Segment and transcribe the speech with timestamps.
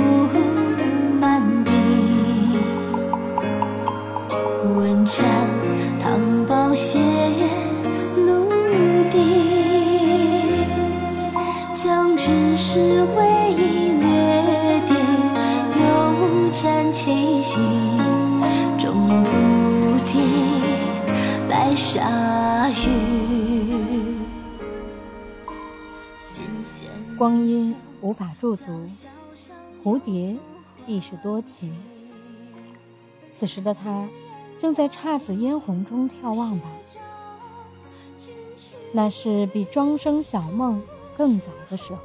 [0.00, 0.40] 今白雪铺
[1.20, 1.70] 满地，
[4.74, 5.26] 问斩
[6.02, 6.98] 唐宝血
[8.16, 8.48] 陆
[9.10, 10.64] 地，
[11.74, 14.94] 将军是为掠地，
[15.76, 15.82] 又
[16.50, 17.60] 战七星，
[18.78, 19.28] 终不
[20.06, 20.12] 敌
[21.48, 22.74] 白沙雨。
[27.18, 28.86] 光阴无法驻足，
[29.82, 30.36] 蝴蝶
[30.86, 31.74] 亦是多情。
[33.32, 34.06] 此时的他，
[34.58, 36.70] 正在姹紫嫣红中眺望吧。
[38.92, 40.82] 那是比庄生晓梦
[41.16, 42.00] 更早的时候。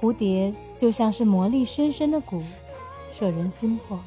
[0.00, 2.42] 蝴蝶就像是魔力深深的蛊，
[3.10, 3.98] 摄人心魄，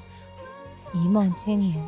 [0.93, 1.83] 一梦千年。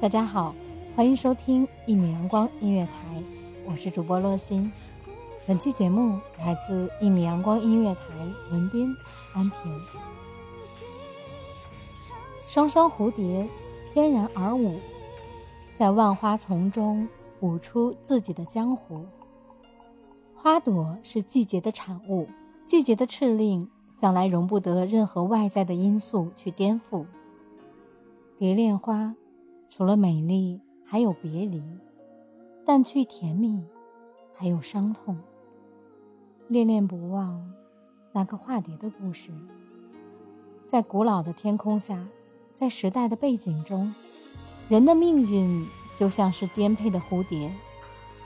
[0.00, 0.54] 大家好，
[0.96, 3.22] 欢迎收听一米阳光音乐台，
[3.66, 4.72] 我是主播洛心。
[5.48, 8.02] 本期节目来自一米阳光音乐台，
[8.50, 8.94] 文斌、
[9.32, 9.80] 安田。
[12.42, 13.48] 双双蝴蝶
[13.86, 14.78] 翩然而舞，
[15.72, 17.08] 在万花丛中
[17.40, 19.06] 舞出自己的江湖。
[20.34, 22.28] 花朵是季节的产物，
[22.66, 27.06] 季节的敕令向来容不得任何外在的因素去颠覆。
[28.36, 29.14] 蝶恋花，
[29.70, 31.62] 除了美丽，还有别离；
[32.66, 33.64] 淡去甜蜜，
[34.34, 35.16] 还有伤痛。
[36.48, 37.52] 恋恋不忘
[38.10, 39.30] 那个化蝶的故事，
[40.64, 42.06] 在古老的天空下，
[42.54, 43.94] 在时代的背景中，
[44.66, 47.52] 人的命运就像是颠沛的蝴蝶，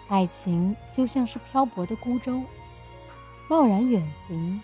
[0.07, 2.41] 爱情就像是漂泊的孤舟，
[3.49, 4.61] 贸然远行，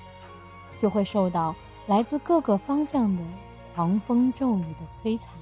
[0.77, 1.53] 就会受到
[1.89, 3.25] 来自各个方向的
[3.75, 5.33] 狂风骤雨的摧残。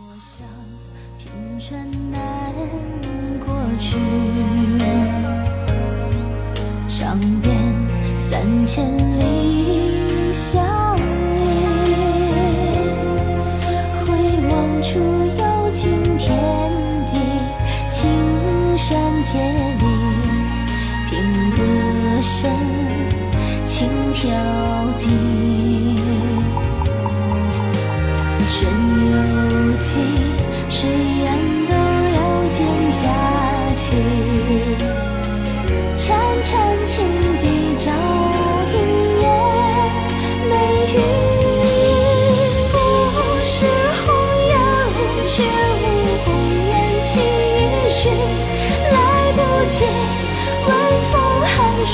[0.00, 0.46] 我想
[1.18, 2.54] 平川难
[3.44, 5.11] 过去。
[7.12, 7.54] 上边
[8.18, 10.64] 三千里相
[11.36, 11.44] 依，
[14.00, 14.08] 回
[14.48, 14.98] 望处
[15.38, 16.34] 有尽天
[17.12, 17.20] 地，
[17.90, 18.08] 青
[18.78, 19.38] 山接
[19.78, 19.84] 力，
[21.10, 21.58] 凭歌
[22.22, 22.50] 声
[23.66, 24.24] 轻挑
[24.98, 25.04] 剔。
[28.48, 28.58] 春
[29.10, 29.12] 有
[29.76, 29.98] 季，
[30.70, 30.88] 水
[31.26, 31.28] 岸
[31.68, 31.72] 都
[32.16, 32.18] 要
[32.48, 32.56] 见
[32.90, 33.04] 佳
[33.76, 35.11] 期。
[35.96, 36.08] 潺
[36.42, 36.50] 潺
[36.86, 37.04] 青
[37.40, 37.44] 笔
[37.78, 37.92] 照
[38.72, 38.76] 影，
[39.20, 39.24] 夜，
[40.48, 40.52] 美
[40.92, 40.96] 玉
[42.72, 42.74] 不
[43.44, 43.54] 是
[44.04, 44.06] 红
[44.48, 44.50] 颜，
[45.28, 45.84] 却无
[46.24, 46.26] 红
[46.68, 46.70] 颜
[47.04, 47.10] 几
[47.92, 48.00] 许？
[48.90, 48.96] 来
[49.36, 49.38] 不
[49.68, 49.74] 及，
[50.66, 50.70] 晚
[51.12, 51.50] 风寒
[51.86, 51.92] 说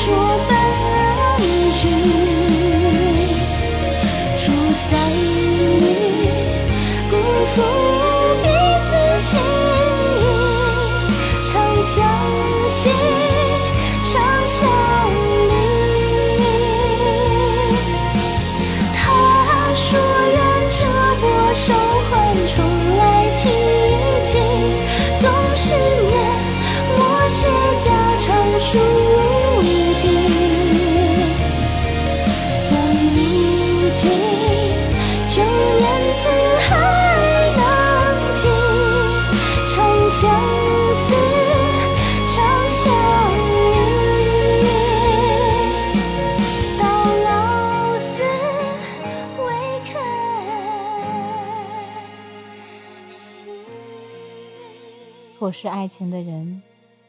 [55.29, 56.63] 错失爱情的人，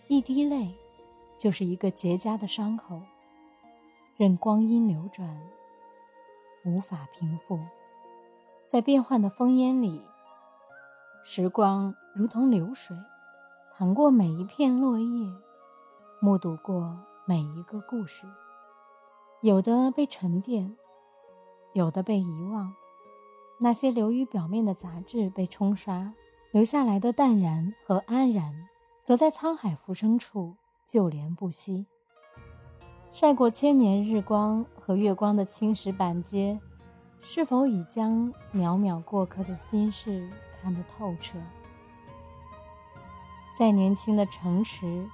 [0.07, 0.75] 一滴泪
[1.38, 3.01] 就是一个结痂的伤口，
[4.18, 5.39] 任光阴流转，
[6.66, 7.57] 无法平复。
[8.66, 10.06] 在变幻的烽烟里，
[11.24, 12.95] 时光如同流水，
[13.74, 15.31] 淌过每一片落叶，
[16.19, 18.25] 目睹过每一个故事。
[19.42, 20.75] 有的被沉淀，
[21.74, 22.75] 有的被遗忘。
[23.62, 26.13] 那些流于表面的杂质被冲刷。
[26.51, 28.68] 留下来的淡然和安然，
[29.04, 31.86] 则在沧海浮生处旧怜不息。
[33.12, 36.60] 晒过千年日光和月光的青石板街，
[37.19, 40.28] 是否已将渺渺过客的心事
[40.60, 41.38] 看得透彻？
[43.56, 45.06] 再年轻的城池，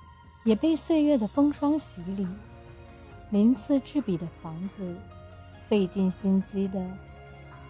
[0.46, 2.26] 也被岁月的风霜洗礼。
[3.30, 4.96] 鳞次栉比的房子，
[5.68, 6.86] 费尽心机的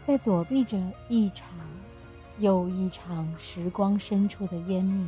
[0.01, 0.77] 在躲避着
[1.09, 1.47] 一场。
[2.37, 5.07] 又一场时光深处的湮灭，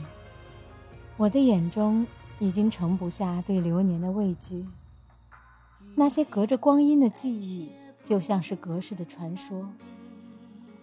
[1.18, 2.08] 我的眼中
[2.40, 4.66] 已经盛不下对流年的畏惧。
[5.96, 7.70] 那些隔着光阴的记忆，
[8.04, 9.68] 就像是隔世的传说。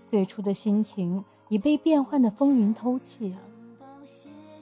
[0.06, 3.32] 最初的心情已被变幻的风云偷窃，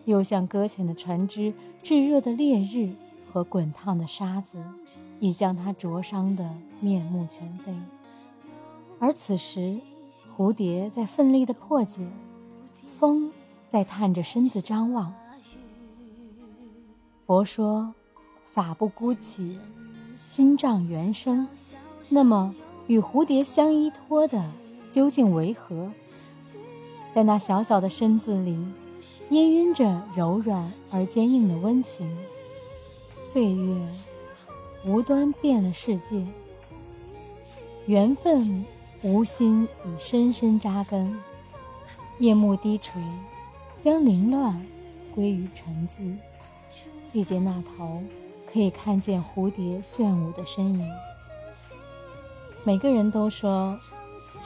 [0.05, 1.53] 又像搁浅的船只、
[1.83, 2.95] 炙热的烈日
[3.33, 4.63] 和滚烫的沙子
[5.19, 7.75] 已将它灼伤得面目全非。
[9.01, 9.81] 而此时，
[10.35, 12.11] 蝴蝶在奋力地破茧，
[12.87, 13.31] 风
[13.69, 15.13] 在探着身子张望。
[17.27, 17.95] 佛说
[18.43, 19.59] ：“法不孤起，
[20.17, 21.47] 心障原生。”
[22.09, 22.55] 那么，
[22.87, 24.51] 与蝴蝶相依托的
[24.89, 25.93] 究竟为何？
[27.11, 28.57] 在那小小的身子里，
[29.31, 32.11] 氤氲着柔软而坚硬的温情。
[33.21, 33.89] 岁月
[34.87, 36.27] 无端变了世界，
[37.87, 38.65] 缘分
[39.03, 41.19] 无心已深深扎根。
[42.19, 43.03] 夜幕低垂，
[43.77, 44.65] 将凌乱
[45.13, 46.17] 归于沉寂。
[47.09, 48.01] 季节那头，
[48.47, 50.89] 可以看见蝴蝶炫舞的身影。
[52.63, 53.77] 每个人都说，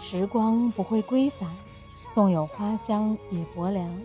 [0.01, 1.51] 时光不会归返，
[2.11, 4.01] 纵有花香也薄凉。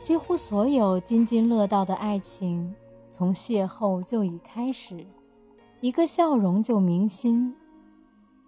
[0.00, 2.74] 几乎所有津津乐道的爱情，
[3.10, 5.04] 从邂逅就已开始，
[5.82, 7.54] 一个笑容就铭心，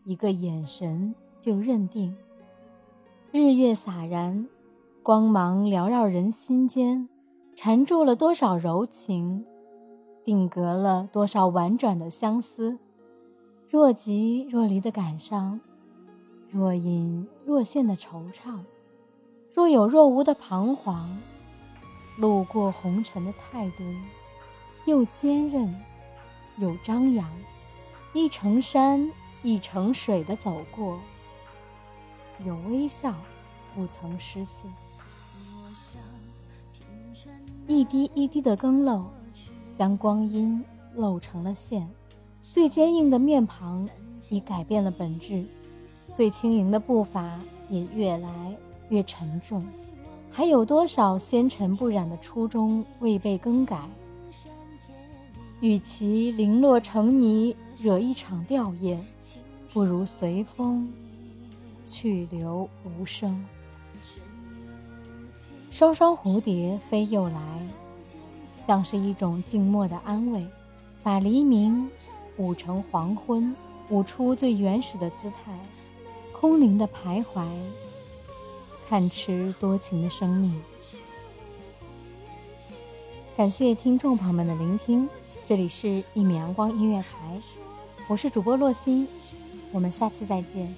[0.04, 2.16] 一个眼神就认定。
[3.32, 4.48] 日月洒然，
[5.02, 7.08] 光芒缭绕人心间，
[7.54, 9.44] 缠住了多少柔情，
[10.24, 12.78] 定格了多少婉转的相思。
[13.68, 15.60] 若即若离的感伤，
[16.50, 18.58] 若隐若现的惆怅，
[19.54, 21.16] 若有若无的彷徨，
[22.18, 23.84] 路过红尘的态度，
[24.86, 25.72] 又坚韧
[26.58, 27.30] 又张扬，
[28.12, 29.08] 一程山
[29.42, 30.98] 一程水的走过，
[32.44, 33.14] 有微笑，
[33.74, 34.68] 不曾失色。
[37.66, 39.04] 一滴一滴的更漏，
[39.72, 40.62] 将光阴
[40.94, 41.88] 漏成了线。
[42.42, 43.88] 最坚硬的面庞
[44.28, 45.44] 已改变了本质，
[46.12, 47.38] 最轻盈的步伐
[47.68, 48.56] 也越来
[48.88, 49.64] 越沉重。
[50.30, 53.88] 还有多少纤尘不染的初衷未被更改？
[55.60, 58.98] 与其零落成泥，惹一场吊唁，
[59.72, 60.92] 不如随风
[61.84, 63.42] 去留无声。
[65.70, 67.40] 双双蝴蝶飞又来，
[68.54, 70.46] 像是一种静默的安慰，
[71.02, 71.90] 把黎明。
[72.36, 73.54] 舞成黄昏，
[73.90, 75.52] 舞出最原始的姿态，
[76.32, 77.46] 空灵的徘徊，
[78.88, 80.58] 看痴多情的生命。
[83.36, 85.06] 感谢听众朋友们的聆听，
[85.44, 87.38] 这里是《一米阳光音乐台》，
[88.08, 89.06] 我是主播洛心，
[89.70, 90.68] 我们下期再见。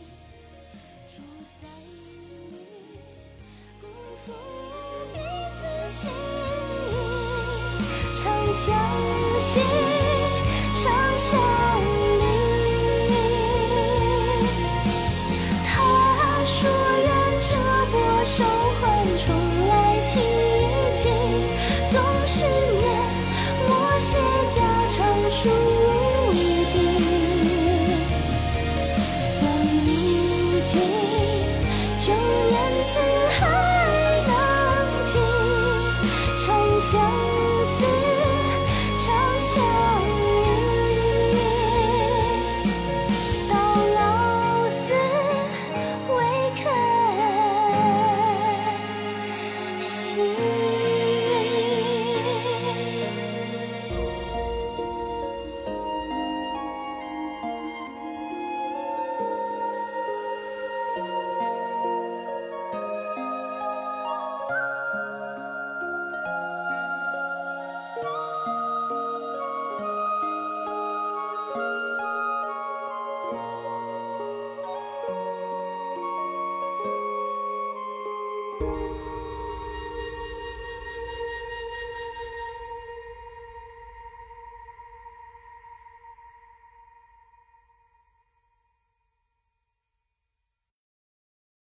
[8.54, 8.74] 相
[9.40, 9.62] 信，
[10.74, 11.51] 相信。